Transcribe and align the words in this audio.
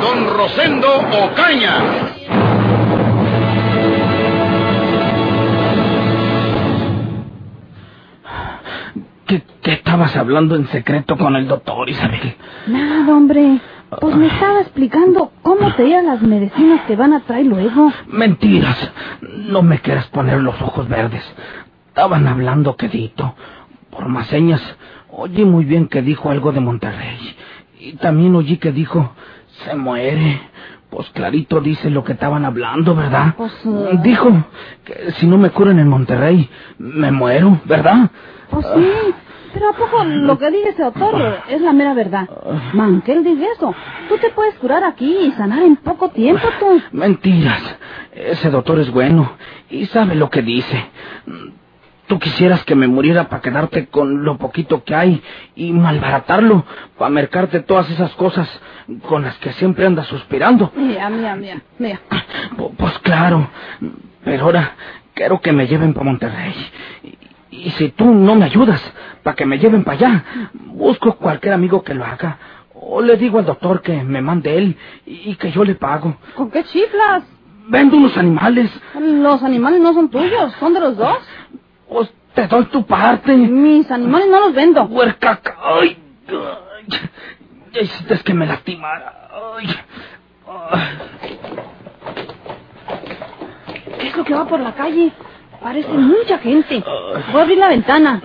Don 0.00 0.26
Rosendo 0.36 0.88
Ocaña. 1.24 1.74
¿Qué, 9.26 9.42
qué 9.62 9.72
estabas 9.72 10.14
hablando 10.16 10.54
en 10.54 10.66
secreto 10.68 11.16
con 11.16 11.34
el 11.36 11.48
doctor, 11.48 11.88
Isabel? 11.88 12.36
Nada, 12.68 13.14
hombre. 13.14 13.60
Pues 14.00 14.16
me 14.16 14.26
estaba 14.26 14.60
explicando 14.60 15.32
cómo 15.42 15.72
te 15.74 15.86
iban 15.86 16.06
las 16.06 16.20
medicinas 16.22 16.82
que 16.86 16.96
van 16.96 17.12
a 17.12 17.20
traer 17.20 17.46
luego. 17.46 17.92
Mentiras. 18.08 18.90
No 19.22 19.62
me 19.62 19.78
quieras 19.78 20.06
poner 20.08 20.40
los 20.40 20.60
ojos 20.60 20.88
verdes. 20.88 21.22
Estaban 21.88 22.26
hablando 22.26 22.76
quedito. 22.76 23.34
Por 23.90 24.08
más 24.08 24.26
señas, 24.26 24.60
oí 25.10 25.44
muy 25.44 25.64
bien 25.64 25.88
que 25.88 26.02
dijo 26.02 26.30
algo 26.30 26.52
de 26.52 26.60
Monterrey. 26.60 27.36
Y 27.78 27.92
también 27.94 28.34
oí 28.34 28.58
que 28.58 28.72
dijo, 28.72 29.12
se 29.64 29.74
muere. 29.74 30.40
Pues 30.90 31.10
clarito 31.10 31.60
dice 31.60 31.90
lo 31.90 32.04
que 32.04 32.12
estaban 32.12 32.44
hablando, 32.44 32.94
¿verdad? 32.94 33.34
Pues, 33.36 33.52
uh, 33.64 33.98
Dijo 34.02 34.30
que 34.84 35.10
si 35.12 35.26
no 35.26 35.36
me 35.36 35.50
curan 35.50 35.78
en 35.78 35.88
Monterrey, 35.88 36.48
me 36.78 37.10
muero, 37.10 37.60
¿verdad? 37.64 38.10
Pues 38.50 38.66
sí. 38.74 39.14
Pero 39.52 39.70
¿a 39.70 39.72
poco 39.72 40.04
lo 40.04 40.38
que 40.38 40.50
dice 40.50 40.68
ese 40.70 40.82
doctor 40.82 41.38
es 41.48 41.60
la 41.62 41.72
mera 41.72 41.94
verdad? 41.94 42.28
Man, 42.74 43.00
que 43.00 43.12
él 43.12 43.24
dice 43.24 43.46
eso. 43.56 43.74
Tú 44.08 44.18
te 44.18 44.28
puedes 44.30 44.54
curar 44.56 44.84
aquí 44.84 45.16
y 45.22 45.32
sanar 45.32 45.62
en 45.62 45.76
poco 45.76 46.10
tiempo, 46.10 46.46
tú. 46.60 46.80
Mentiras. 46.92 47.62
Ese 48.12 48.50
doctor 48.50 48.78
es 48.80 48.90
bueno 48.90 49.32
y 49.70 49.86
sabe 49.86 50.14
lo 50.14 50.28
que 50.28 50.42
dice. 50.42 50.84
Tú 52.06 52.18
quisieras 52.20 52.64
que 52.64 52.74
me 52.76 52.86
muriera 52.86 53.28
para 53.28 53.42
quedarte 53.42 53.86
con 53.86 54.24
lo 54.24 54.38
poquito 54.38 54.84
que 54.84 54.94
hay 54.94 55.22
y 55.56 55.72
malbaratarlo 55.72 56.64
para 56.96 57.10
mercarte 57.10 57.60
todas 57.60 57.90
esas 57.90 58.12
cosas 58.14 58.48
con 59.08 59.22
las 59.22 59.36
que 59.38 59.52
siempre 59.54 59.86
andas 59.86 60.06
suspirando. 60.06 60.70
Mira, 60.76 61.10
mira, 61.10 61.34
mira, 61.34 61.60
mira. 61.78 62.00
Pu- 62.56 62.72
Pues 62.76 62.96
claro, 63.00 63.48
pero 64.24 64.44
ahora 64.44 64.76
quiero 65.14 65.40
que 65.40 65.52
me 65.52 65.66
lleven 65.66 65.94
para 65.94 66.04
Monterrey. 66.04 66.54
Y, 67.50 67.56
y 67.66 67.70
si 67.72 67.88
tú 67.88 68.04
no 68.14 68.36
me 68.36 68.44
ayudas 68.44 68.80
para 69.24 69.34
que 69.34 69.44
me 69.46 69.58
lleven 69.58 69.82
para 69.82 69.96
allá, 69.96 70.24
busco 70.54 71.16
cualquier 71.16 71.54
amigo 71.54 71.82
que 71.82 71.94
lo 71.94 72.04
haga. 72.04 72.38
O 72.74 73.00
le 73.02 73.16
digo 73.16 73.38
al 73.40 73.46
doctor 73.46 73.82
que 73.82 74.04
me 74.04 74.20
mande 74.22 74.56
él 74.56 74.76
y 75.06 75.34
que 75.34 75.50
yo 75.50 75.64
le 75.64 75.74
pago. 75.74 76.16
¿Con 76.36 76.50
qué 76.52 76.62
chiflas? 76.62 77.24
Vendo 77.68 77.96
unos 77.96 78.16
animales. 78.16 78.70
Los 79.00 79.42
animales 79.42 79.80
no 79.80 79.92
son 79.92 80.08
tuyos, 80.08 80.52
son 80.60 80.72
de 80.72 80.78
los 80.78 80.96
dos. 80.96 81.18
Pues 81.88 82.10
te 82.34 82.46
doy 82.46 82.64
tu 82.66 82.84
parte. 82.86 83.34
Mis 83.36 83.90
animales 83.90 84.28
no 84.28 84.40
los 84.40 84.54
vendo. 84.54 84.82
Huerca. 84.84 85.40
Ay, 85.62 85.96
ay, 86.28 87.00
ya 87.72 87.80
hiciste 87.80 88.18
que 88.20 88.34
me 88.34 88.46
lastimara. 88.46 89.28
Ay. 89.56 89.66
¿Qué 93.98 94.08
es 94.08 94.16
lo 94.16 94.24
que 94.24 94.34
va 94.34 94.46
por 94.46 94.60
la 94.60 94.74
calle? 94.74 95.12
Parece 95.60 95.88
mucha 95.92 96.38
gente. 96.38 96.82
Voy 97.32 97.40
a 97.40 97.42
abrir 97.42 97.58
la 97.58 97.68
ventana. 97.68 98.20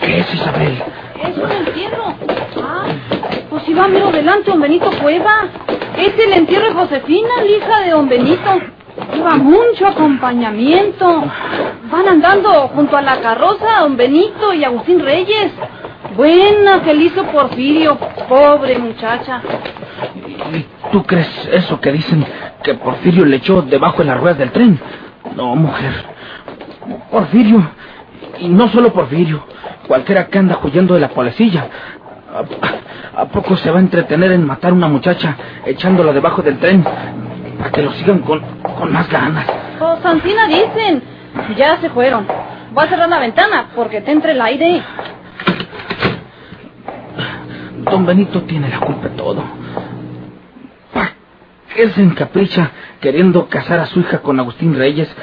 ¿Qué 0.00 0.18
es, 0.18 0.34
Isabel? 0.34 0.82
Es 1.22 1.36
un 1.36 1.50
entierro. 1.50 2.14
Ah, 2.62 2.86
pues 3.48 3.62
si 3.64 3.69
va 3.80 3.88
mero 3.88 4.10
delante, 4.12 4.50
don 4.50 4.60
Benito 4.60 4.90
Cueva. 5.00 5.48
Es 5.96 6.12
el 6.18 6.32
entierro 6.34 6.66
de 6.68 6.74
Josefina, 6.74 7.28
la 7.38 7.46
hija 7.46 7.80
de 7.80 7.90
don 7.90 8.08
Benito. 8.08 8.60
Lleva 9.14 9.36
mucho 9.36 9.86
acompañamiento. 9.86 11.24
Van 11.90 12.08
andando 12.08 12.68
junto 12.68 12.96
a 12.96 13.02
la 13.02 13.20
carroza 13.20 13.80
don 13.80 13.96
Benito 13.96 14.52
y 14.52 14.64
Agustín 14.64 15.00
Reyes. 15.00 15.52
Buena 16.14 16.82
que 16.82 16.92
le 16.92 17.10
Porfirio, 17.10 17.96
pobre 18.28 18.78
muchacha. 18.78 19.40
¿Y 20.52 20.66
tú 20.92 21.02
crees 21.04 21.48
eso 21.50 21.80
que 21.80 21.92
dicen 21.92 22.26
que 22.62 22.74
Porfirio 22.74 23.24
le 23.24 23.36
echó 23.36 23.62
debajo 23.62 23.98
de 23.98 24.04
las 24.04 24.20
ruedas 24.20 24.38
del 24.38 24.50
tren? 24.50 24.78
No, 25.34 25.56
mujer. 25.56 26.04
Porfirio. 27.10 27.70
Y 28.40 28.48
no 28.48 28.68
solo 28.68 28.92
Porfirio. 28.92 29.46
Cualquiera 29.86 30.26
que 30.26 30.38
anda 30.38 30.58
huyendo 30.62 30.94
de 30.94 31.00
la 31.00 31.08
policía. 31.08 31.68
¿A, 33.16 33.26
poco 33.26 33.56
se 33.56 33.70
va 33.70 33.78
a 33.78 33.80
entretener 33.80 34.32
en 34.32 34.46
matar 34.46 34.70
a 34.70 34.74
una 34.74 34.88
muchacha 34.88 35.36
echándola 35.66 36.12
debajo 36.12 36.42
del 36.42 36.58
tren? 36.58 36.82
Para 37.58 37.70
que 37.70 37.82
lo 37.82 37.92
sigan 37.92 38.20
con, 38.20 38.40
con 38.62 38.92
más 38.92 39.08
ganas. 39.10 39.46
Oh, 39.80 39.96
Santina 40.02 40.46
dicen. 40.46 41.02
Ya 41.56 41.80
se 41.80 41.90
fueron. 41.90 42.26
Voy 42.72 42.84
a 42.84 42.88
cerrar 42.88 43.08
la 43.08 43.18
ventana 43.18 43.66
porque 43.74 44.00
te 44.00 44.12
entre 44.12 44.32
el 44.32 44.40
aire. 44.40 44.82
Don 47.78 48.06
Benito 48.06 48.42
tiene 48.42 48.68
la 48.68 48.80
culpa 48.80 49.08
de 49.08 49.16
todo. 49.16 49.42
¿Para 50.92 51.12
qué 51.74 51.88
se 51.90 52.02
encapricha 52.02 52.70
queriendo 53.00 53.48
casar 53.48 53.80
a 53.80 53.86
su 53.86 54.00
hija 54.00 54.18
con 54.18 54.38
Agustín 54.38 54.74
Reyes? 54.74 55.14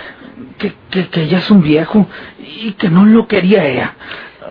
Que, 0.58 0.74
que, 0.90 1.08
que 1.10 1.28
ya 1.28 1.38
es 1.40 1.52
un 1.52 1.62
viejo 1.62 2.08
y 2.40 2.74
que 2.74 2.90
no 2.90 3.06
lo 3.06 3.28
quería 3.28 3.66
ella. 3.66 3.94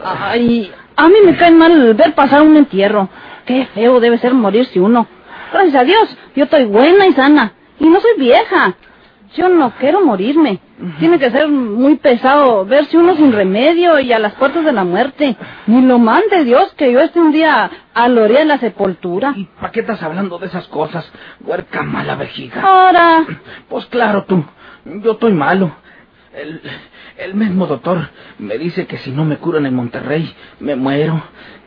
Ay, 0.05 0.71
a 0.97 1.09
mí 1.09 1.15
me 1.25 1.37
cae 1.37 1.51
mal 1.51 1.95
ver 1.95 2.15
pasar 2.15 2.43
un 2.43 2.57
entierro. 2.57 3.09
Qué 3.47 3.67
feo 3.75 4.01
debe 4.01 4.19
ser 4.19 4.35
morirse 4.35 4.81
uno. 4.81 5.07
Gracias 5.53 5.75
a 5.77 5.85
Dios, 5.85 6.17
yo 6.35 6.45
estoy 6.45 6.65
buena 6.65 7.07
y 7.07 7.13
sana. 7.13 7.53
Y 7.79 7.89
no 7.89 8.01
soy 8.01 8.13
vieja. 8.19 8.75
Yo 9.37 9.49
no 9.49 9.73
quiero 9.79 10.05
morirme. 10.05 10.61
Tiene 10.99 11.19
que 11.19 11.31
ser 11.31 11.49
muy 11.49 11.97
pesado 11.97 12.65
verse 12.65 12.97
uno 12.99 13.15
sin 13.17 13.33
remedio 13.33 13.99
y 13.99 14.13
a 14.13 14.19
las 14.19 14.35
puertas 14.35 14.65
de 14.65 14.73
la 14.73 14.85
muerte. 14.85 15.37
Ni 15.67 15.83
lo 15.83 15.99
mande 15.99 16.45
Dios 16.45 16.73
que 16.75 16.93
yo 16.93 17.01
esté 17.01 17.21
un 17.21 17.33
día 17.33 17.71
a 17.95 18.09
la 18.09 18.23
orilla 18.23 18.41
de 18.41 18.45
la 18.47 18.59
sepultura. 18.59 19.33
¿Y 19.37 19.45
para 19.45 19.73
qué 19.73 19.81
estás 19.81 20.03
hablando 20.03 20.39
de 20.39 20.47
esas 20.47 20.67
cosas, 20.69 21.11
huerca 21.41 21.83
mala 21.83 22.15
vejiga? 22.17 22.61
Ahora, 22.63 23.27
Pues 23.69 23.87
claro, 23.87 24.25
tú. 24.25 24.45
Yo 24.85 25.13
estoy 25.13 25.33
malo. 25.33 25.73
El, 26.35 26.61
el 27.19 27.35
mismo 27.35 27.67
doctor 27.67 28.11
me 28.39 28.59
dice 28.59 28.87
que 28.87 28.99
si 28.99 29.11
no 29.11 29.25
me 29.25 29.39
curan 29.39 29.67
en 29.67 29.75
Monterrey, 29.75 30.35
me 30.61 30.77
muero. 30.77 31.23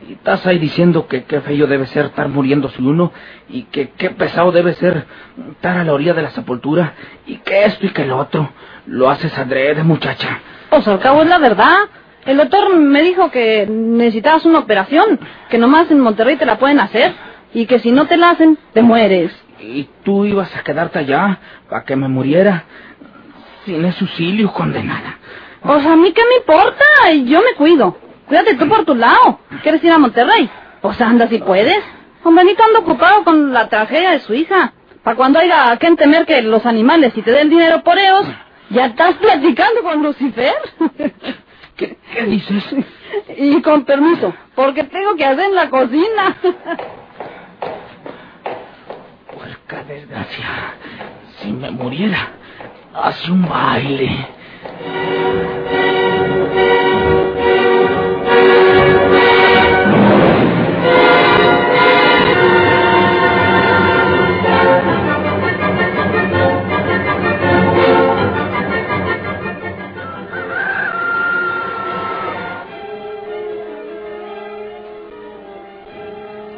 Y 0.08 0.14
estás 0.14 0.46
ahí 0.48 0.60
diciendo 0.60 1.08
que 1.08 1.26
qué 1.26 1.42
feo 1.42 1.68
debe 1.68 1.86
ser 1.88 2.06
estar 2.06 2.30
muriéndose 2.30 2.82
uno 2.82 3.12
y 3.50 3.64
que 3.64 3.90
qué 3.92 4.10
pesado 4.12 4.52
debe 4.52 4.74
ser 4.74 5.06
estar 5.52 5.78
a 5.78 5.84
la 5.84 5.94
orilla 5.94 6.14
de 6.14 6.22
la 6.22 6.32
sepultura 6.32 6.94
y 7.26 7.38
que 7.38 7.66
esto 7.66 7.86
y 7.86 7.90
que 7.90 8.06
lo 8.06 8.18
otro. 8.18 8.50
Lo 8.86 9.10
haces 9.10 9.38
adrede, 9.38 9.84
muchacha. 9.84 10.40
pues 10.70 10.88
al 10.88 11.00
cabo 11.00 11.22
es 11.22 11.28
la 11.30 11.38
verdad. 11.38 11.90
El 12.26 12.38
doctor 12.38 12.76
me 12.76 13.02
dijo 13.02 13.30
que 13.32 13.66
necesitabas 13.68 14.46
una 14.46 14.60
operación, 14.60 15.20
que 15.50 15.58
nomás 15.58 15.90
en 15.92 16.00
Monterrey 16.00 16.36
te 16.38 16.46
la 16.46 16.60
pueden 16.60 16.80
hacer, 16.80 17.14
y 17.54 17.66
que 17.66 17.80
si 17.80 17.92
no 17.92 18.06
te 18.08 18.18
la 18.18 18.32
hacen, 18.32 18.58
te 18.74 18.82
mueres. 18.82 19.32
Y 19.60 19.90
tú 20.04 20.26
ibas 20.26 20.56
a 20.56 20.64
quedarte 20.64 21.00
allá 21.00 21.40
para 21.70 21.84
que 21.84 21.96
me 21.96 22.08
muriera 22.08 22.66
sin 23.66 23.84
ese 23.86 24.04
auxilio, 24.04 24.52
condenada. 24.52 25.18
Pues 25.62 25.86
a 25.86 25.96
mí 25.96 26.12
qué 26.14 26.22
me 26.30 26.38
importa, 26.38 26.86
yo 27.26 27.42
me 27.42 27.54
cuido. 27.56 27.98
Cuídate 28.30 28.56
tú 28.56 28.70
por 28.70 28.86
tu 28.86 28.96
lado. 28.96 29.40
¿Quieres 29.64 29.84
ir 29.84 29.92
a 29.92 29.98
Monterrey? 29.98 30.50
Pues 30.82 31.02
anda 31.02 31.28
si 31.28 31.40
puedes. 31.40 31.84
Don 32.24 32.36
Benito 32.36 32.64
anda 32.64 32.80
ocupado 32.80 33.24
con 33.24 33.52
la 33.52 33.68
tragedia 33.68 34.12
de 34.12 34.20
su 34.20 34.34
hija. 34.34 34.72
Para 35.04 35.18
cuando 35.18 35.40
haya 35.40 35.72
a 35.72 35.78
quien 35.78 35.98
temer 35.98 36.26
que 36.26 36.42
los 36.42 36.66
animales 36.66 37.12
y 37.18 37.22
te 37.22 37.32
den 37.32 37.50
dinero 37.50 37.84
por 37.84 37.98
ellos, 37.98 38.26
ya 38.70 38.86
estás 38.86 39.16
platicando 39.16 39.82
con 39.82 40.04
Lucifer. 40.04 40.54
¿Qué, 41.76 41.98
qué 42.14 42.24
dices? 42.24 42.64
y 43.36 43.62
con 43.62 43.86
permiso, 43.86 44.34
porque 44.56 44.84
tengo 44.84 45.16
que 45.16 45.26
hacer 45.26 45.46
en 45.46 45.56
la 45.56 45.70
cocina. 45.70 46.38
Puerca 49.34 49.84
desgracia. 49.86 50.76
Si 51.42 51.52
me 51.52 51.72
muriera, 51.72 52.30
hace 52.94 53.32
un 53.32 53.48
baile. 53.48 54.28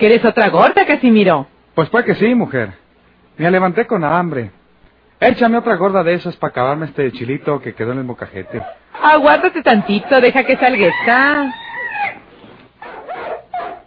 ¿Quieres 0.01 0.25
otra 0.25 0.49
gorda, 0.49 0.83
Casimiro? 0.83 1.45
Pues 1.75 1.87
pues 1.89 2.03
que 2.05 2.15
sí, 2.15 2.33
mujer. 2.33 2.73
Me 3.37 3.51
levanté 3.51 3.85
con 3.85 4.03
hambre. 4.03 4.49
Échame 5.19 5.59
otra 5.59 5.75
gorda 5.75 6.01
de 6.01 6.15
esas 6.15 6.35
para 6.37 6.49
acabarme 6.49 6.87
este 6.87 7.11
chilito 7.11 7.61
que 7.61 7.75
quedó 7.75 7.91
en 7.91 7.99
el 7.99 8.03
mocajete. 8.05 8.63
Aguárdate 8.99 9.61
tantito, 9.61 10.19
deja 10.19 10.43
que 10.43 10.57
salga 10.57 10.87
esta. 10.87 11.53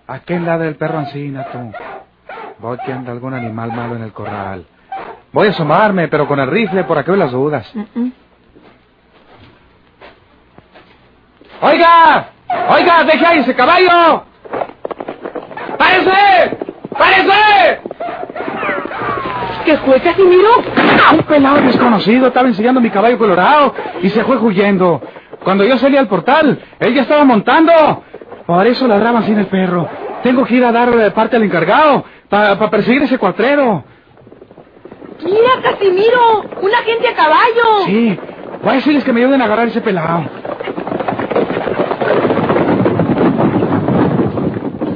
¿A 0.07 0.21
qué 0.21 0.39
lado 0.39 0.63
del 0.63 0.77
perro 0.77 0.99
ancina, 0.99 1.49
tú? 1.51 1.73
Voy 2.61 2.79
que 2.87 2.93
anda 2.93 3.11
algún 3.11 3.35
animal 3.35 3.73
malo 3.73 3.97
en 3.97 4.05
el 4.05 4.13
corral. 4.13 4.65
Voy 5.33 5.49
a 5.49 5.51
asomarme, 5.51 6.07
pero 6.07 6.29
con 6.29 6.39
el 6.39 6.49
rifle 6.49 6.85
por 6.85 6.97
aquí 6.97 7.11
las 7.11 7.33
dudas. 7.33 7.69
¡Oiga! 11.61 12.29
¡Oiga! 12.69 13.03
¡Deje 13.03 13.27
ahí 13.27 13.39
ese 13.41 13.57
caballo! 13.57 14.33
¡Párese! 16.05 16.57
¡Párese! 16.97 17.81
¿Qué 19.65 19.77
fue, 19.79 20.01
Casimiro? 20.01 20.51
Un 21.13 21.23
pelado 21.23 21.61
desconocido 21.63 22.27
estaba 22.27 22.49
enseñando 22.49 22.81
mi 22.81 22.91
caballo 22.91 23.17
colorado 23.17 23.75
y 24.03 24.11
se 24.11 24.23
fue 24.25 24.37
huyendo. 24.37 25.01
Cuando 25.43 25.65
yo 25.65 25.79
salí 25.79 25.97
al 25.97 26.09
portal, 26.09 26.59
él 26.81 26.95
ya 26.95 27.03
estaba 27.03 27.25
montando. 27.25 27.73
Por 28.47 28.67
eso 28.67 28.87
ladraban 28.87 29.25
sin 29.25 29.39
el 29.39 29.47
perro. 29.47 29.89
Tengo 30.23 30.45
que 30.45 30.57
ir 30.57 30.65
a 30.65 30.73
darle 30.73 31.11
parte 31.13 31.37
al 31.37 31.43
encargado 31.43 32.05
para 32.29 32.59
perseguir 32.71 33.03
ese 33.03 33.19
cuatrero. 33.19 33.85
Mira, 35.23 35.63
Casimiro, 35.63 36.43
un 36.61 36.75
agente 36.75 37.09
a 37.09 37.15
caballo. 37.15 37.85
Sí, 37.87 38.19
voy 38.63 38.71
a 38.71 38.75
decirles 38.75 39.05
que 39.05 39.13
me 39.13 39.21
ayuden 39.21 39.41
a 39.41 39.45
agarrar 39.47 39.69
ese 39.69 39.81
pelado. 39.81 40.25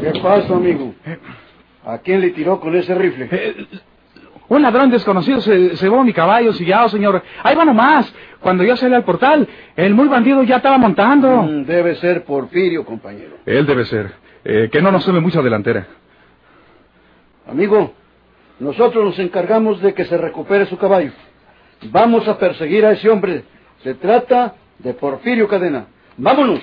¿Qué 0.01 0.21
pasa, 0.21 0.55
amigo? 0.55 0.93
¿A 1.89 1.99
quién 1.99 2.21
le 2.21 2.31
tiró 2.31 2.61
con 2.61 2.77
ese 2.77 2.95
rifle? 2.95 3.29
Eh, 3.33 3.67
un 4.49 4.61
ladrón 4.61 4.91
desconocido 4.91 5.41
se, 5.41 5.71
llevó 5.71 6.05
mi 6.05 6.13
caballo 6.13 6.53
sillado, 6.53 6.91
señor. 6.91 7.23
Ahí 7.43 7.57
va 7.57 7.65
nomás. 7.65 8.13
Cuando 8.41 8.63
yo 8.63 8.77
salí 8.77 8.95
al 8.95 9.05
portal, 9.05 9.49
el 9.75 9.95
muy 9.95 10.07
bandido 10.07 10.43
ya 10.43 10.57
estaba 10.57 10.77
montando. 10.77 11.45
Mm, 11.45 11.65
debe 11.65 11.95
ser 11.95 12.25
Porfirio, 12.25 12.85
compañero. 12.85 13.39
Él 13.47 13.65
debe 13.65 13.87
ser. 13.87 14.13
Eh, 14.45 14.69
que 14.71 14.83
no 14.83 14.93
nos 14.93 15.03
sume 15.03 15.21
mucha 15.21 15.41
delantera. 15.41 15.87
Amigo, 17.47 17.95
nosotros 18.61 19.03
nos 19.03 19.19
encargamos 19.19 19.81
de 19.81 19.95
que 19.95 20.05
se 20.05 20.19
recupere 20.19 20.67
su 20.67 20.77
caballo. 20.77 21.13
Vamos 21.91 22.29
a 22.29 22.37
perseguir 22.37 22.85
a 22.85 22.93
ese 22.93 23.09
hombre. 23.09 23.45
Se 23.83 23.95
trata 23.95 24.57
de 24.79 24.93
Porfirio 24.93 25.49
Cadena. 25.49 25.87
¡Vámonos! 26.19 26.61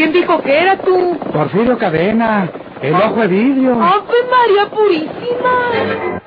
¿Quién 0.00 0.14
dijo 0.14 0.40
que 0.40 0.58
era 0.58 0.78
tú? 0.78 1.18
Porfirio 1.30 1.76
Cadena, 1.76 2.48
el 2.80 2.94
ojo 2.94 3.20
de 3.20 3.26
vidrio. 3.26 3.72
¡Ave 3.74 4.16
María 4.30 4.70
Purísima! 4.70 6.20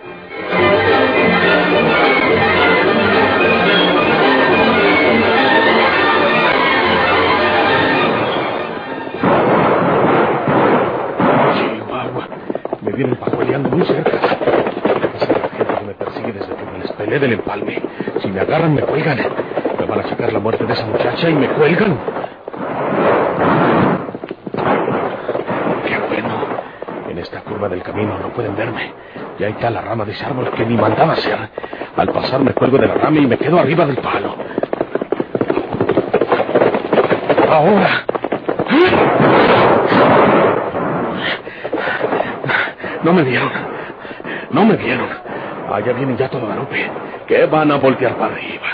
Chihuahua, 11.56 12.28
me 12.82 12.92
vienen 12.92 13.16
pajueleando 13.16 13.70
muy 13.70 13.86
cerca. 13.86 14.12
Esa 14.18 15.50
gente 15.58 15.74
que 15.80 15.86
me 15.86 15.94
persigue 15.94 16.34
desde 16.34 16.56
que 16.56 16.66
me 16.66 16.80
les 16.80 16.92
peleé 16.92 17.20
del 17.20 17.34
empalme. 17.34 17.82
Si 18.22 18.28
me 18.30 18.42
agarran, 18.42 18.76
me 18.76 18.82
cuelgan. 18.82 19.18
Me 19.80 19.86
van 19.86 20.00
a 20.00 20.10
sacar 20.10 20.32
la 20.32 20.40
muerte 20.40 20.66
de 20.66 20.74
esa 20.74 20.86
muchacha 20.86 21.30
y 21.30 21.34
me 21.36 21.48
cuelgan. 21.50 21.98
Qué 25.88 25.98
bueno. 26.08 26.34
En 27.10 27.18
esta 27.18 27.42
curva 27.42 27.63
del 27.74 27.84
camino 27.84 28.18
no 28.20 28.30
pueden 28.30 28.56
verme. 28.56 28.94
Y 29.40 29.44
ahí 29.44 29.52
está 29.52 29.70
la 29.70 29.82
rama 29.82 30.06
de 30.06 30.12
ese 30.12 30.26
árbol 30.26 30.50
que 30.52 30.66
ni 30.66 30.78
mandaba 30.78 31.14
hacer. 31.14 31.38
Al 31.98 32.08
pasar 32.10 32.40
me 32.42 32.54
cuelgo 32.54 32.78
de 32.78 32.88
la 32.88 32.94
rama 32.94 33.20
y 33.20 33.28
me 33.28 33.38
quedo 33.38 33.60
arriba 33.60 33.86
del 33.86 33.98
palo. 33.98 34.36
Ahora. 37.50 38.06
No 43.04 43.14
me 43.14 43.24
vieron. 43.24 43.52
No 44.52 44.66
me 44.66 44.76
vieron. 44.76 45.08
Allá 45.72 45.94
vienen 45.94 46.16
ya 46.16 46.30
todo 46.30 46.42
Guadalupe. 46.42 46.92
Que 47.28 47.46
van 47.48 47.72
a 47.72 47.78
voltear 47.78 48.16
para 48.16 48.36
arriba. 48.36 48.68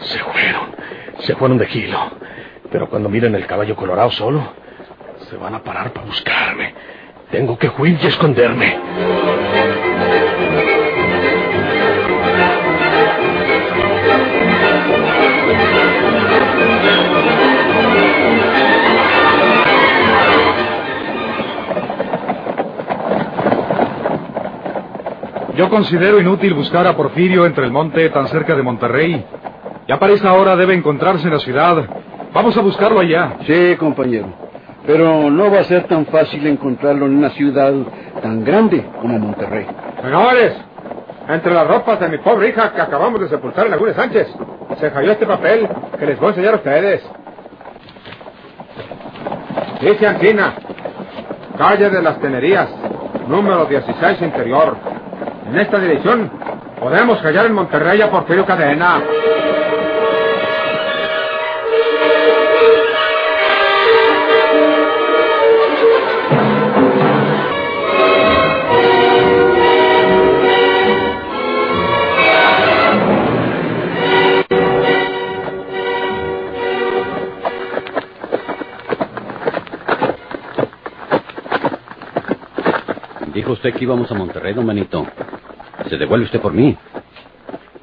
Se 0.00 0.18
fueron. 0.18 0.74
Fueron 1.44 1.58
de 1.58 1.66
kilo. 1.66 1.98
Pero 2.72 2.88
cuando 2.88 3.10
miren 3.10 3.34
el 3.34 3.46
caballo 3.46 3.76
colorado 3.76 4.10
solo, 4.12 4.54
se 5.28 5.36
van 5.36 5.54
a 5.54 5.62
parar 5.62 5.92
para 5.92 6.06
buscarme. 6.06 6.72
Tengo 7.30 7.58
que 7.58 7.68
huir 7.68 7.98
y 8.02 8.06
esconderme. 8.06 8.78
Yo 25.54 25.68
considero 25.68 26.18
inútil 26.18 26.54
buscar 26.54 26.86
a 26.86 26.96
Porfirio 26.96 27.44
entre 27.44 27.66
el 27.66 27.70
monte 27.70 28.08
tan 28.08 28.28
cerca 28.28 28.54
de 28.54 28.62
Monterrey. 28.62 29.26
Ya 29.86 29.98
para 29.98 30.14
esta 30.14 30.32
hora 30.32 30.56
debe 30.56 30.74
encontrarse 30.74 31.26
en 31.26 31.34
la 31.34 31.40
ciudad. 31.40 31.84
Vamos 32.32 32.56
a 32.56 32.60
buscarlo 32.62 33.00
allá. 33.00 33.36
Sí, 33.46 33.76
compañero. 33.76 34.28
Pero 34.86 35.30
no 35.30 35.50
va 35.50 35.60
a 35.60 35.64
ser 35.64 35.84
tan 35.84 36.06
fácil 36.06 36.46
encontrarlo 36.46 37.06
en 37.06 37.16
una 37.16 37.30
ciudad 37.30 37.72
tan 38.22 38.44
grande 38.44 38.84
como 39.00 39.18
Monterrey. 39.18 39.66
Señores, 40.02 40.54
entre 41.28 41.52
las 41.52 41.66
ropas 41.66 42.00
de 42.00 42.08
mi 42.08 42.18
pobre 42.18 42.48
hija 42.48 42.72
que 42.72 42.80
acabamos 42.80 43.20
de 43.20 43.28
sepultar 43.28 43.66
en 43.66 43.72
Laguna 43.72 43.94
Sánchez, 43.94 44.28
se 44.78 44.90
cayó 44.90 45.12
este 45.12 45.26
papel 45.26 45.68
que 45.98 46.06
les 46.06 46.18
voy 46.18 46.28
a 46.28 46.30
enseñar 46.30 46.54
a 46.54 46.56
ustedes. 46.56 47.10
Dice 49.80 50.06
Antina, 50.06 50.54
calle 51.58 51.90
de 51.90 52.02
las 52.02 52.18
Tenerías, 52.20 52.68
número 53.28 53.66
16 53.66 54.22
interior. 54.22 54.76
En 55.46 55.58
esta 55.58 55.78
dirección 55.78 56.30
podemos 56.80 57.20
hallar 57.22 57.46
en 57.46 57.52
Monterrey 57.52 58.00
a 58.00 58.10
Porfirio 58.10 58.44
Cadena. 58.46 59.02
Usted 83.54 83.74
que 83.74 83.84
íbamos 83.84 84.10
a 84.10 84.14
Monterrey, 84.14 84.54
don 84.54 84.66
Benito. 84.66 85.06
¿Se 85.88 85.96
devuelve 85.96 86.26
usted 86.26 86.40
por 86.40 86.52
mí? 86.52 86.76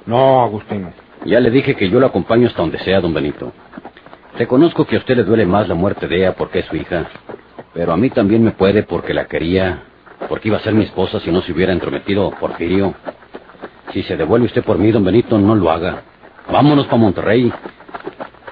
No, 0.06 0.44
Agustín. 0.44 0.88
Ya 1.26 1.40
le 1.40 1.52
dije 1.52 1.76
que 1.76 1.90
yo 1.90 2.00
lo 2.00 2.08
acompaño 2.08 2.48
hasta 2.48 2.62
donde 2.62 2.80
sea, 2.80 3.02
don 3.02 3.14
Benito. 3.14 3.52
Reconozco 4.38 4.86
que 4.86 4.96
a 4.96 5.00
usted 5.00 5.18
le 5.18 5.24
duele 5.24 5.46
más 5.46 5.68
la 5.68 5.76
muerte 5.76 6.08
de 6.08 6.18
ella 6.18 6.36
porque 6.36 6.60
es 6.60 6.66
su 6.66 6.76
hija, 6.76 7.06
pero 7.74 7.92
a 7.92 7.98
mí 7.98 8.10
también 8.10 8.44
me 8.44 8.52
puede 8.52 8.84
porque 8.84 9.14
la 9.14 9.26
quería, 9.26 9.84
porque 10.30 10.48
iba 10.48 10.58
a 10.58 10.62
ser 10.62 10.74
mi 10.74 10.86
esposa 10.86 11.20
si 11.20 11.32
no 11.32 11.42
se 11.42 11.52
hubiera 11.52 11.74
entrometido 11.74 12.32
Porfirio. 12.40 12.94
Si 13.94 14.04
se 14.04 14.16
devuelve 14.18 14.48
usted 14.48 14.64
por 14.64 14.78
mí, 14.78 14.92
don 14.92 15.04
Benito, 15.04 15.38
no 15.38 15.54
lo 15.54 15.70
haga. 15.70 16.02
Vámonos 16.52 16.86
para 16.86 16.98
Monterrey. 16.98 17.52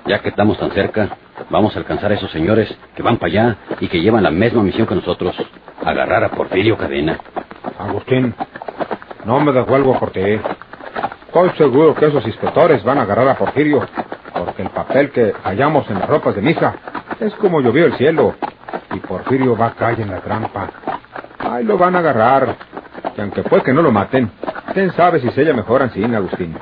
Ya 0.05 0.19
que 0.19 0.29
estamos 0.29 0.57
tan 0.57 0.71
cerca, 0.71 1.17
vamos 1.49 1.75
a 1.75 1.79
alcanzar 1.79 2.11
a 2.11 2.15
esos 2.15 2.31
señores 2.31 2.73
que 2.95 3.01
van 3.01 3.17
para 3.17 3.31
allá 3.31 3.57
y 3.79 3.87
que 3.87 4.01
llevan 4.01 4.23
la 4.23 4.31
misma 4.31 4.63
misión 4.63 4.85
que 4.85 4.95
nosotros, 4.95 5.35
agarrar 5.89 6.23
a 6.23 6.29
Porfirio 6.29 6.77
Cadena. 6.77 7.19
Agustín, 7.77 8.33
no 9.25 9.39
me 9.39 9.51
devuelvo 9.51 9.97
por 9.99 10.11
ti. 10.11 10.39
Estoy 11.27 11.49
seguro 11.57 11.93
que 11.95 12.07
esos 12.07 12.25
inspectores 12.25 12.83
van 12.83 12.97
a 12.97 13.03
agarrar 13.03 13.27
a 13.29 13.35
Porfirio, 13.35 13.85
porque 14.33 14.63
el 14.63 14.69
papel 14.69 15.11
que 15.11 15.33
hallamos 15.43 15.89
en 15.89 15.99
las 15.99 16.09
ropas 16.09 16.35
de 16.35 16.41
misa 16.41 16.73
es 17.19 17.33
como 17.35 17.61
llovió 17.61 17.85
el 17.85 17.93
cielo, 17.93 18.35
y 18.93 18.99
Porfirio 18.99 19.55
va 19.55 19.67
a 19.67 19.75
caer 19.75 20.01
en 20.01 20.11
la 20.11 20.21
trampa. 20.21 20.69
Ahí 21.39 21.63
lo 21.63 21.77
van 21.77 21.95
a 21.95 21.99
agarrar, 21.99 22.55
y 23.15 23.21
aunque 23.21 23.43
fue 23.43 23.61
que 23.63 23.73
no 23.73 23.81
lo 23.81 23.91
maten, 23.91 24.31
quién 24.73 24.91
sabe 24.93 25.19
si 25.19 25.29
se 25.31 25.41
ella 25.41 25.53
mejor 25.53 25.83
así, 25.83 26.03
Agustín. 26.03 26.55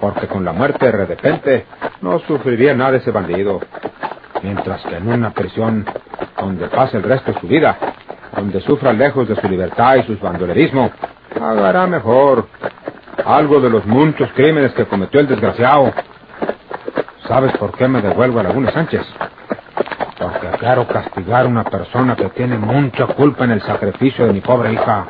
Porque 0.00 0.26
con 0.26 0.44
la 0.44 0.52
muerte 0.52 0.86
de 0.86 0.92
repente 1.06 1.66
no 2.00 2.18
sufriría 2.20 2.74
nada 2.74 2.96
ese 2.96 3.12
bandido. 3.12 3.60
Mientras 4.42 4.82
que 4.82 4.96
en 4.96 5.06
una 5.06 5.30
prisión 5.30 5.86
donde 6.36 6.66
pase 6.68 6.96
el 6.96 7.04
resto 7.04 7.32
de 7.32 7.40
su 7.40 7.46
vida, 7.46 7.78
donde 8.42 8.60
sufra 8.62 8.92
lejos 8.92 9.28
de 9.28 9.36
su 9.36 9.48
libertad 9.48 9.94
y 9.96 10.02
su 10.02 10.18
bandolerismo, 10.18 10.90
hagará 11.40 11.86
mejor. 11.86 12.48
Algo 13.24 13.60
de 13.60 13.70
los 13.70 13.86
muchos 13.86 14.28
crímenes 14.32 14.72
que 14.72 14.84
cometió 14.84 15.20
el 15.20 15.28
desgraciado. 15.28 15.92
¿Sabes 17.28 17.56
por 17.56 17.70
qué 17.76 17.86
me 17.86 18.02
devuelvo 18.02 18.40
a 18.40 18.42
Laguna 18.42 18.72
Sánchez? 18.72 19.06
Porque 20.18 20.48
quiero 20.58 20.88
castigar 20.88 21.44
a 21.44 21.48
una 21.48 21.62
persona 21.62 22.16
que 22.16 22.30
tiene 22.30 22.58
mucha 22.58 23.06
culpa 23.06 23.44
en 23.44 23.52
el 23.52 23.62
sacrificio 23.62 24.26
de 24.26 24.32
mi 24.32 24.40
pobre 24.40 24.72
hija. 24.72 25.06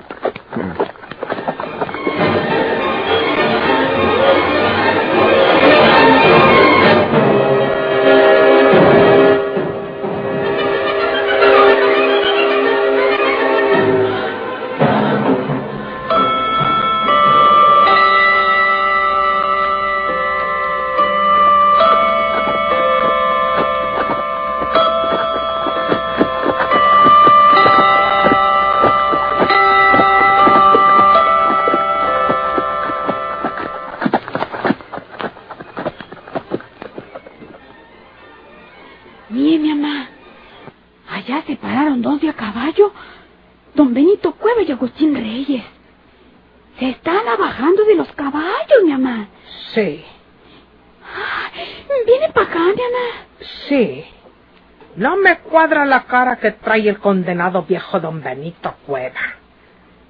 Cara 56.23 56.37
que 56.37 56.53
trae 56.53 56.89
el 56.89 56.99
condenado 56.99 57.65
viejo 57.65 57.99
don 57.99 58.23
Benito 58.23 58.73
Cueva. 58.87 59.21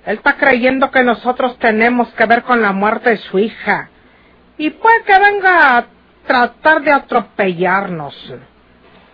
Él 0.04 0.16
está 0.16 0.36
creyendo 0.36 0.90
que 0.90 1.02
nosotros 1.02 1.58
tenemos 1.58 2.12
que 2.12 2.26
ver 2.26 2.42
con 2.42 2.60
la 2.60 2.72
muerte 2.72 3.10
de 3.10 3.16
su 3.16 3.38
hija. 3.38 3.88
Y 4.58 4.68
puede 4.68 5.04
que 5.04 5.18
venga 5.18 5.78
a 5.78 5.86
tratar 6.26 6.82
de 6.82 6.92
atropellarnos. 6.92 8.34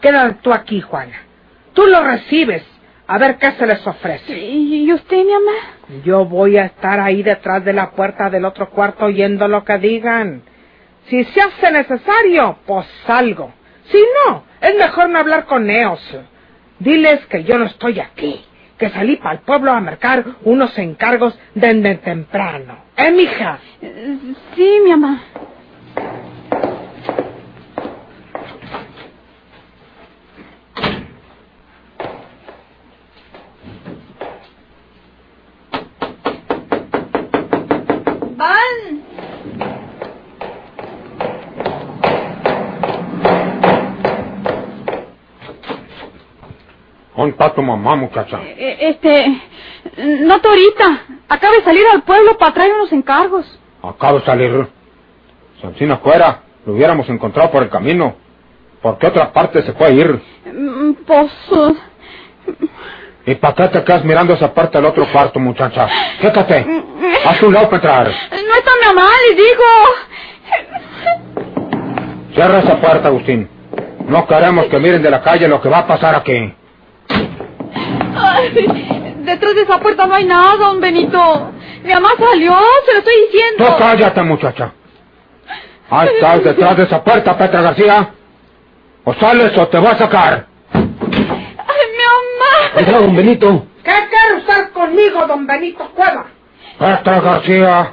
Quédate 0.01 0.39
tú 0.43 0.53
aquí, 0.53 0.81
Juana. 0.81 1.15
Tú 1.73 1.87
lo 1.87 2.03
recibes. 2.03 2.65
A 3.07 3.17
ver 3.17 3.39
qué 3.39 3.53
se 3.53 3.65
les 3.65 3.87
ofrece. 3.87 4.37
¿Y 4.37 4.93
usted, 4.93 5.19
mi 5.19 5.33
mamá? 5.33 6.03
Yo 6.05 6.25
voy 6.25 6.59
a 6.59 6.65
estar 6.65 6.99
ahí 6.99 7.23
detrás 7.23 7.65
de 7.65 7.75
la 7.75 7.93
puerta 7.93 8.29
del 8.29 8.45
otro 8.45 8.71
cuarto 8.71 9.05
oyendo 9.05 9.47
lo 9.47 9.65
que 9.65 9.79
digan. 9.79 10.43
Si 11.07 11.23
se 11.25 11.41
hace 11.43 11.71
necesario, 11.71 12.59
pues 12.67 12.87
salgo. 13.07 13.53
Si 13.85 14.05
no, 14.27 14.43
es 14.61 14.77
mejor 14.77 15.09
no 15.11 15.21
hablar 15.21 15.45
con 15.45 15.65
Neos. 15.65 16.03
Diles 16.79 17.27
que 17.27 17.45
yo 17.45 17.59
no 17.59 17.65
estoy 17.67 17.99
aquí, 18.01 18.45
que 18.79 18.91
salí 18.91 19.17
para 19.17 19.33
el 19.35 19.41
pueblo 19.41 19.73
a 19.73 19.81
marcar 19.81 20.25
unos 20.45 20.77
encargos 20.79 21.37
desde 21.55 21.97
temprano. 21.97 22.79
¿Eh, 22.97 23.11
mija? 23.11 23.59
Sí, 24.55 24.79
mi 24.85 24.91
mamá. 24.91 25.23
¡Van! 38.37 39.03
¿Dónde 47.17 47.27
está 47.39 47.55
tu 47.55 47.63
mamá, 47.63 47.95
muchacha? 47.97 48.41
Eh, 48.43 48.77
Este... 48.81 49.43
No, 50.21 50.41
Torita. 50.41 51.03
Acaba 51.29 51.55
de 51.55 51.63
salir 51.63 51.85
al 51.93 52.03
pueblo 52.03 52.37
para 52.37 52.53
traer 52.53 52.73
unos 52.75 52.93
encargos. 52.93 53.47
Acabo 53.83 54.19
de 54.19 54.25
salir. 54.27 54.69
Si 55.61 55.67
Ancina 55.67 55.99
fuera, 55.99 56.41
lo 56.67 56.73
hubiéramos 56.75 57.09
encontrado 57.09 57.51
por 57.51 57.63
el 57.63 57.69
camino. 57.71 58.17
¿Por 58.83 58.99
qué 58.99 59.07
otra 59.09 59.33
parte 59.33 59.63
se 59.63 59.73
puede 59.73 59.95
ir? 59.95 60.21
Mm, 60.53 60.93
Pues... 61.07 61.33
uh, 61.51 61.75
¿Y 63.27 63.35
para 63.35 63.55
qué 63.55 63.69
te 63.69 63.85
quedas 63.85 64.05
mirando 64.05 64.33
esa 64.35 64.53
parte 64.55 64.79
del 64.79 64.87
otro 64.87 65.07
cuarto, 65.13 65.39
muchacha? 65.39 65.87
Quédate. 66.21 66.67
Haz 67.27 67.43
un 67.43 67.53
lado 67.53 67.67
para 67.69 67.77
entrar. 67.77 68.07
No 68.07 68.55
está 68.55 68.71
mi 68.81 68.87
mamá, 68.95 69.11
les 69.29 69.37
digo. 69.37 69.65
Cierra 72.35 72.61
esa 72.61 72.81
puerta, 72.81 73.09
Agustín. 73.09 73.49
No 74.07 74.27
queremos 74.27 74.67
que 74.67 74.79
miren 74.79 75.03
de 75.03 75.11
la 75.11 75.21
calle 75.23 75.47
lo 75.47 75.61
que 75.61 75.69
va 75.69 75.79
a 75.81 75.87
pasar 75.87 76.15
aquí. 76.15 76.55
Ay, 78.21 79.15
detrás 79.25 79.55
de 79.55 79.63
esa 79.63 79.79
puerta 79.79 80.07
no 80.07 80.15
hay 80.15 80.25
nada, 80.25 80.57
don 80.57 80.81
Benito. 80.81 81.53
Mi 81.85 81.93
mamá 81.93 82.11
salió, 82.19 82.57
se 82.87 82.93
lo 82.93 82.99
estoy 82.99 83.15
Tú 83.15 83.33
diciendo. 83.33 83.77
cállate, 83.79 84.23
muchacha. 84.23 84.73
Ahí 85.91 86.09
estás 86.15 86.45
detrás 86.45 86.77
de 86.77 86.83
esa 86.85 87.03
puerta, 87.03 87.37
Petra 87.39 87.63
García. 87.63 88.11
O 89.05 89.15
sales 89.15 89.57
o 89.57 89.69
te 89.69 89.79
voy 89.79 89.89
a 89.89 89.97
sacar. 89.99 90.47
Ay, 90.75 90.83
mi 90.83 92.05
mamá. 92.05 92.81
Entra, 92.81 92.99
don 93.01 93.17
Benito. 93.17 93.67
¿Qué 93.83 93.93
quiere 94.11 94.35
usted 94.41 94.71
conmigo, 94.73 95.27
don 95.27 95.47
Benito 95.47 95.89
Cueva? 95.95 96.27
Petra 96.79 97.21
García, 97.21 97.93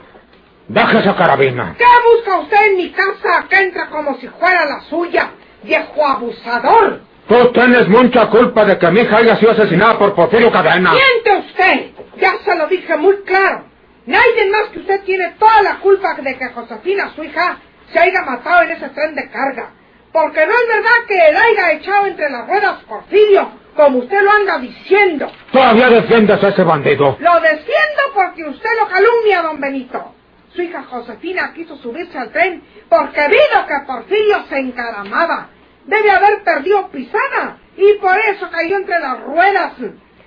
deja 0.68 1.00
esa 1.00 1.16
carabina. 1.16 1.76
¿Qué 1.78 1.86
busca 2.14 2.40
usted 2.40 2.66
en 2.72 2.78
mi 2.78 2.90
casa 2.92 3.46
que 3.50 3.56
entra 3.62 3.88
como 3.90 4.18
si 4.18 4.28
fuera 4.28 4.66
la 4.66 4.82
suya, 4.90 5.30
viejo 5.64 6.06
abusador? 6.06 7.00
Tú 7.28 7.52
tienes 7.54 7.88
mucha 7.88 8.28
culpa 8.28 8.66
de 8.66 8.78
que 8.78 8.92
mi 8.92 9.02
hija 9.02 9.18
haya 9.18 9.36
sido 9.38 9.52
asesinada 9.52 9.98
por 9.98 10.14
Porfirio 10.14 10.52
Cadena. 10.52 10.92
¡Miente 10.94 11.48
usted! 11.48 11.92
Ya 12.18 12.34
se 12.44 12.56
lo 12.56 12.68
dije 12.68 12.96
muy 12.98 13.16
claro. 13.26 13.66
Nadie 14.06 14.52
más 14.52 14.70
que 14.72 14.80
usted 14.80 15.02
tiene 15.04 15.34
toda 15.40 15.64
la 15.64 15.80
culpa 15.80 16.14
de 16.14 16.38
que 16.38 16.50
Josefina, 16.50 17.12
su 17.16 17.24
hija, 17.24 17.58
se 17.92 18.00
haya 18.00 18.22
matado 18.22 18.62
en 18.64 18.72
ese 18.72 18.90
tren 18.90 19.16
de 19.16 19.28
carga. 19.30 19.72
Porque 20.12 20.46
no 20.46 20.54
es 20.54 20.68
verdad 20.68 21.08
que 21.08 21.28
el 21.28 21.36
haya 21.36 21.72
echado 21.74 22.06
entre 22.06 22.30
las 22.30 22.48
ruedas 22.48 22.84
Porfirio, 22.88 23.50
como 23.76 24.00
usted 24.00 24.22
lo 24.22 24.32
anda 24.32 24.60
diciendo. 24.60 25.32
Todavía 25.52 25.90
defiendes 25.90 26.44
a 26.44 26.50
ese 26.50 26.64
bandido. 26.64 27.18
Lo 27.20 27.40
defiendo 27.42 28.02
porque 28.14 28.44
usted 28.46 28.70
lo 28.80 28.88
calumnia, 28.88 29.42
don 29.42 29.60
Benito. 29.60 30.14
Su 30.54 30.62
hija 30.62 30.84
Josefina 30.84 31.52
quiso 31.54 31.76
subirse 31.78 32.18
al 32.18 32.32
tren 32.32 32.64
porque 32.88 33.28
vino 33.28 33.66
que 33.68 33.86
Porfirio 33.88 34.46
se 34.48 34.60
encaramaba. 34.60 35.50
Debe 35.86 36.12
haber 36.12 36.44
perdido 36.44 36.88
pisada 36.90 37.58
y 37.78 37.94
por 38.00 38.18
eso 38.18 38.50
cayó 38.50 38.78
entre 38.78 39.00
las 39.00 39.22
ruedas, 39.22 39.74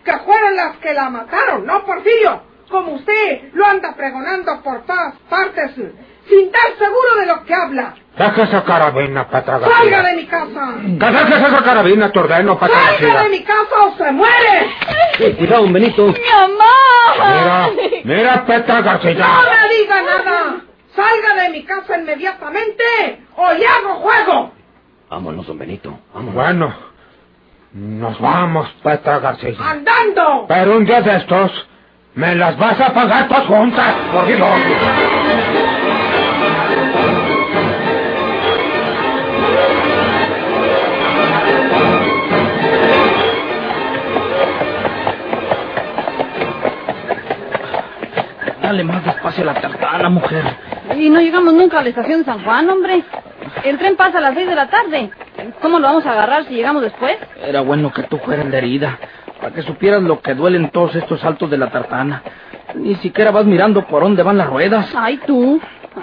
que 0.04 0.18
fueron 0.24 0.56
las 0.56 0.76
que 0.76 0.94
la 0.94 1.10
mataron, 1.10 1.66
¿no, 1.66 1.84
Porfirio? 1.84 2.42
Como 2.70 2.92
usted 2.92 3.50
lo 3.54 3.66
anda 3.66 3.94
pregonando 3.96 4.62
por 4.62 4.84
todas 4.84 5.14
partes, 5.28 5.72
sin 5.74 6.46
estar 6.46 6.78
seguro 6.78 7.14
de 7.18 7.26
lo 7.26 7.44
que 7.44 7.54
habla. 7.54 7.94
Deja 8.16 8.42
esa 8.42 8.64
carabina, 8.64 9.28
Petra 9.28 9.58
García. 9.58 9.78
¡Salga 9.78 10.02
de 10.02 10.16
mi 10.16 10.26
casa! 10.26 10.74
Dejes 10.82 11.36
esa 11.36 11.62
carabina, 11.64 12.12
te 12.12 12.18
ordeno, 12.18 12.58
Petra 12.58 12.80
¡Salga 12.98 13.22
de 13.22 13.28
mi 13.30 13.42
casa 13.42 13.82
o 13.86 13.96
se 13.96 14.12
muere! 14.12 14.74
cuidado, 15.38 15.62
don 15.62 15.72
Benito. 15.72 16.06
Mi 16.06 16.12
mamá. 16.12 17.70
Mira, 17.74 18.02
mira, 18.04 18.44
Petra 18.46 18.82
García. 18.82 19.26
¡No 19.26 19.42
me 19.50 19.74
diga 19.76 20.02
nada! 20.02 20.56
¡Salga 20.94 21.42
de 21.42 21.48
mi 21.50 21.64
casa 21.64 21.96
inmediatamente 21.98 23.26
o 23.36 23.52
ya 23.54 23.76
hago 23.76 23.94
juego! 24.00 24.57
Vámonos, 25.10 25.46
don 25.46 25.58
Benito. 25.58 25.98
Vámonos. 26.12 26.34
Bueno, 26.34 26.74
nos 27.72 28.20
vamos, 28.20 28.68
Petra 28.82 29.18
García. 29.18 29.54
¡Andando! 29.58 30.46
Pero 30.48 30.76
un 30.76 30.84
día 30.84 31.00
de 31.00 31.16
estos, 31.16 31.50
me 32.14 32.34
las 32.34 32.58
vas 32.58 32.78
a 32.80 32.92
pagar 32.92 33.28
todas 33.28 33.46
juntas, 33.46 33.94
por 34.12 34.26
Dios. 34.26 34.40
Dale 48.62 48.84
más 48.84 49.02
despacio 49.02 49.44
a 49.44 49.46
la 49.46 49.60
tartana, 49.60 50.10
mujer. 50.10 50.44
Y 50.94 51.08
no 51.08 51.20
llegamos 51.20 51.54
nunca 51.54 51.78
a 51.78 51.82
la 51.82 51.88
estación 51.88 52.18
de 52.20 52.24
San 52.26 52.44
Juan, 52.44 52.68
hombre. 52.68 53.02
El 53.64 53.78
tren 53.78 53.96
pasa 53.96 54.18
a 54.18 54.20
las 54.20 54.34
seis 54.34 54.48
de 54.48 54.54
la 54.54 54.68
tarde. 54.68 55.10
¿Cómo 55.60 55.78
lo 55.78 55.86
vamos 55.86 56.06
a 56.06 56.12
agarrar 56.12 56.44
si 56.44 56.54
llegamos 56.54 56.82
después? 56.82 57.16
Era 57.42 57.60
bueno 57.60 57.92
que 57.92 58.02
tú 58.04 58.18
fueras 58.18 58.46
la 58.46 58.58
herida, 58.58 58.98
para 59.40 59.54
que 59.54 59.62
supieras 59.62 60.02
lo 60.02 60.20
que 60.20 60.34
duelen 60.34 60.70
todos 60.70 60.94
estos 60.96 61.20
saltos 61.20 61.50
de 61.50 61.58
la 61.58 61.70
tartana. 61.70 62.22
Ni 62.74 62.94
siquiera 62.96 63.30
vas 63.30 63.44
mirando 63.44 63.86
por 63.86 64.02
dónde 64.02 64.22
van 64.22 64.38
las 64.38 64.48
ruedas. 64.48 64.92
Ay, 64.96 65.18
tú. 65.26 65.60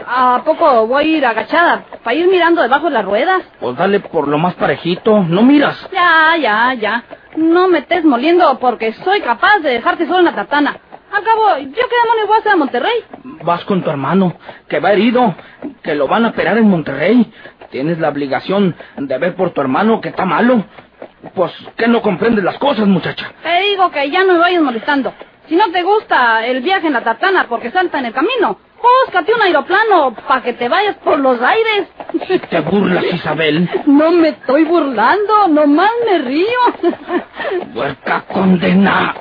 ¿A 0.07 0.41
poco 0.43 0.87
voy 0.87 1.03
a 1.03 1.17
ir 1.17 1.25
agachada 1.25 1.85
para 2.03 2.15
ir 2.15 2.27
mirando 2.27 2.61
debajo 2.61 2.85
de 2.85 2.91
las 2.91 3.05
ruedas? 3.05 3.43
Pues 3.59 3.77
dale 3.77 3.99
por 4.01 4.27
lo 4.27 4.37
más 4.37 4.53
parejito, 4.55 5.23
no 5.23 5.41
miras. 5.43 5.87
Ya, 5.93 6.35
ya, 6.37 6.73
ya. 6.73 7.03
No 7.37 7.67
me 7.67 7.79
estés 7.79 8.03
moliendo 8.03 8.57
porque 8.59 8.93
soy 8.93 9.21
capaz 9.21 9.59
de 9.59 9.71
dejarte 9.71 10.05
solo 10.05 10.19
en 10.19 10.25
la 10.25 10.35
tartana. 10.35 10.77
Al 11.15 11.23
cabo, 11.23 11.57
¿yo 11.59 11.71
qué 11.71 11.95
demonios 12.03 12.27
voy 12.27 12.35
a 12.35 12.39
hacer 12.39 12.51
a 12.51 12.55
Monterrey? 12.57 13.03
Vas 13.43 13.63
con 13.63 13.81
tu 13.81 13.89
hermano, 13.89 14.35
que 14.67 14.81
va 14.81 14.91
herido, 14.91 15.33
que 15.81 15.95
lo 15.95 16.09
van 16.09 16.25
a 16.25 16.29
operar 16.29 16.57
en 16.57 16.69
Monterrey. 16.69 17.31
Tienes 17.71 17.99
la 17.99 18.09
obligación 18.09 18.75
de 18.97 19.17
ver 19.17 19.33
por 19.35 19.51
tu 19.51 19.61
hermano 19.61 20.01
que 20.01 20.09
está 20.09 20.25
malo. 20.25 20.65
Pues, 21.33 21.53
¿qué 21.77 21.87
no 21.87 22.01
comprendes 22.01 22.43
las 22.43 22.57
cosas, 22.57 22.85
muchacha? 22.87 23.31
Te 23.43 23.61
digo 23.61 23.89
que 23.91 24.09
ya 24.09 24.25
no 24.25 24.33
me 24.33 24.39
vayas 24.39 24.61
molestando. 24.61 25.13
Si 25.47 25.55
no 25.55 25.71
te 25.71 25.83
gusta 25.83 26.45
el 26.45 26.61
viaje 26.61 26.87
en 26.87 26.93
la 26.93 27.03
tartana 27.03 27.45
porque 27.47 27.71
salta 27.71 27.99
en 27.99 28.07
el 28.07 28.13
camino, 28.13 28.57
búscate 29.05 29.33
un 29.33 29.41
aeroplano 29.41 30.13
para 30.27 30.41
que 30.41 30.53
te 30.53 30.67
vayas 30.67 30.97
por 30.97 31.19
los 31.19 31.39
aires. 31.41 31.87
¿Te 32.49 32.59
burlas, 32.59 33.05
Isabel? 33.05 33.69
No 33.85 34.11
me 34.11 34.29
estoy 34.29 34.65
burlando, 34.65 35.47
nomás 35.47 35.91
me 36.05 36.17
río. 36.19 36.59
¡Huerca 37.73 38.21
condena! 38.21 39.15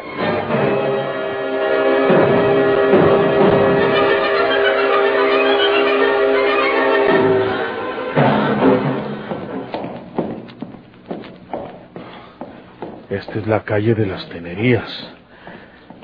Esta 13.15 13.39
es 13.39 13.47
la 13.47 13.63
calle 13.63 13.95
de 13.95 14.07
las 14.07 14.29
Tenerías. 14.29 15.15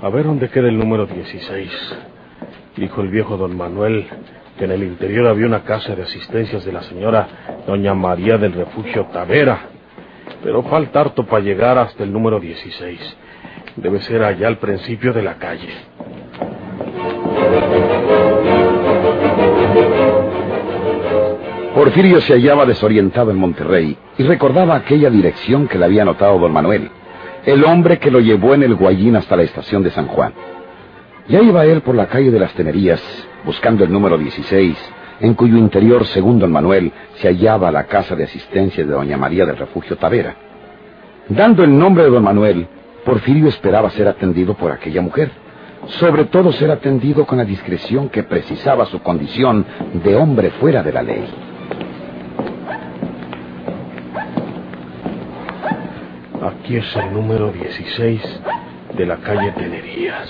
A 0.01 0.09
ver 0.11 0.27
dónde 0.27 0.49
queda 0.49 0.69
el 0.69 0.79
número 0.79 1.07
16. 1.07 1.69
Dijo 2.77 3.01
el 3.01 3.09
viejo 3.09 3.37
don 3.37 3.57
Manuel 3.57 4.07
que 4.57 4.67
en 4.67 4.71
el 4.71 4.85
interior 4.85 5.27
había 5.27 5.47
una 5.47 5.65
casa 5.65 5.97
de 5.97 6.05
asistencias 6.05 6.65
de 6.65 6.71
la 6.71 6.83
señora 6.85 7.27
doña 7.67 7.95
María 7.95 8.39
del 8.39 8.53
Refugio 8.53 9.07
Tavera. 9.07 9.59
Pero 10.45 10.63
falta 10.63 11.01
harto 11.01 11.27
para 11.27 11.43
llegar 11.43 11.79
hasta 11.79 12.05
el 12.05 12.13
número 12.13 12.39
16. 12.39 13.17
Debe 13.75 14.01
ser 14.03 14.23
allá 14.23 14.47
al 14.47 14.59
principio 14.59 15.13
de 15.13 15.23
la 15.23 15.35
calle. 15.35 15.75
Porfirio 21.75 22.21
se 22.21 22.35
hallaba 22.35 22.67
desorientado 22.67 23.33
en 23.33 23.37
Monterrey 23.39 23.97
y 24.17 24.23
recordaba 24.23 24.77
aquella 24.77 25.11
dirección 25.11 25.67
que 25.67 25.77
le 25.77 25.87
había 25.87 26.03
anotado 26.03 26.39
don 26.39 26.53
Manuel, 26.53 26.91
el 27.45 27.65
hombre 27.65 27.99
que 27.99 28.11
lo 28.11 28.21
llevó 28.21 28.55
en 28.55 28.63
el 28.63 28.75
Guayín 28.75 29.17
hasta 29.17 29.37
la 29.37 29.43
estación 29.43 29.83
de 29.83 29.91
San 29.91 30.07
Juan. 30.07 30.33
Ya 31.29 31.41
iba 31.41 31.65
él 31.65 31.81
por 31.83 31.95
la 31.95 32.07
calle 32.07 32.31
de 32.31 32.39
las 32.39 32.53
Tenerías, 32.55 33.01
buscando 33.45 33.85
el 33.85 33.93
número 33.93 34.19
16, 34.19 34.77
en 35.21 35.35
cuyo 35.35 35.57
interior, 35.57 36.07
según 36.07 36.39
don 36.39 36.51
Manuel, 36.51 36.93
se 37.17 37.29
hallaba 37.29 37.71
la 37.71 37.85
casa 37.85 38.17
de 38.17 38.25
asistencia 38.25 38.85
de 38.85 38.93
doña 38.93 39.17
María 39.17 39.47
del 39.47 39.57
Refugio 39.57 39.97
Tavera. 39.97 40.35
Dando 41.29 41.63
el 41.63 41.77
nombre 41.79 42.05
de 42.05 42.11
don 42.11 42.25
Manuel, 42.25 42.67
Porfirio 43.05 43.49
esperaba 43.49 43.91
ser 43.91 44.09
atendido 44.09 44.55
por 44.55 44.73
aquella 44.73 45.01
mujer, 45.01 45.31
sobre 45.87 46.25
todo 46.25 46.53
ser 46.53 46.71
atendido 46.71 47.27
con 47.27 47.39
la 47.39 47.45
discreción 47.45 48.09
que 48.09 48.23
precisaba 48.23 48.87
su 48.87 49.01
condición 49.01 49.65
de 50.05 50.17
hombre 50.17 50.51
fuera 50.61 50.83
de 50.83 50.93
la 50.93 51.03
ley. 51.03 51.50
Es 56.77 56.95
el 56.97 57.13
número 57.13 57.51
16 57.51 58.41
de 58.95 59.07
la 59.07 59.17
calle 59.17 59.51
Tenerías. 59.53 60.29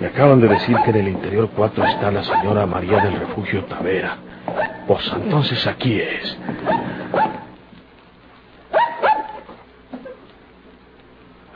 Me 0.00 0.08
acaban 0.08 0.40
de 0.40 0.48
decir 0.48 0.76
que 0.84 0.90
en 0.90 0.96
el 0.96 1.08
interior 1.08 1.50
4 1.54 1.84
está 1.86 2.10
la 2.10 2.24
señora 2.24 2.66
María 2.66 3.00
del 3.00 3.18
Refugio 3.20 3.64
Tavera. 3.66 4.16
Pues 4.88 5.10
entonces 5.14 5.66
aquí 5.68 6.00
es. 6.00 6.36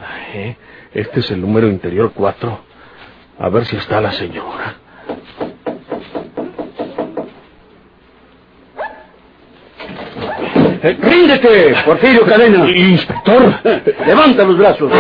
Ay, 0.00 0.56
Este 0.94 1.20
es 1.20 1.30
el 1.32 1.40
número 1.40 1.66
interior 1.66 2.12
4. 2.14 2.60
A 3.38 3.48
ver 3.48 3.64
si 3.66 3.76
está 3.76 4.00
la 4.00 4.12
señora. 4.12 4.76
Eh, 10.84 10.98
¡Ríndete, 11.00 11.74
Porfirio 11.84 12.26
Cadena! 12.26 12.68
Inspector. 12.74 13.54
¡Levanta 14.04 14.42
los 14.42 14.58
brazos! 14.58 14.90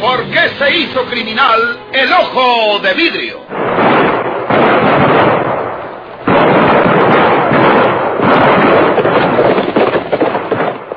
¿Por 0.00 0.24
qué 0.30 0.48
se 0.58 0.76
hizo 0.78 1.04
criminal 1.04 1.78
el 1.92 2.12
ojo 2.12 2.78
de 2.78 2.94
vidrio? 2.94 3.40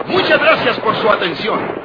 Muchas 0.07 0.39
gracias 0.39 0.79
por 0.79 0.95
su 0.95 1.09
atención. 1.09 1.84